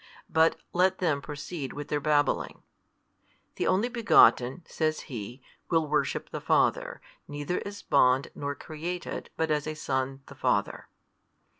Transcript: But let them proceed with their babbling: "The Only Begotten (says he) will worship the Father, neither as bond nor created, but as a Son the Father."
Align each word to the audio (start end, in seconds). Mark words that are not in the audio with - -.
But 0.31 0.59
let 0.73 0.97
them 0.97 1.21
proceed 1.21 1.73
with 1.73 1.89
their 1.89 1.99
babbling: 1.99 2.63
"The 3.57 3.67
Only 3.67 3.87
Begotten 3.87 4.63
(says 4.67 5.01
he) 5.01 5.43
will 5.69 5.87
worship 5.87 6.31
the 6.31 6.41
Father, 6.41 7.01
neither 7.27 7.61
as 7.67 7.83
bond 7.83 8.29
nor 8.33 8.55
created, 8.55 9.29
but 9.37 9.51
as 9.51 9.67
a 9.67 9.75
Son 9.75 10.23
the 10.25 10.33
Father." 10.33 10.87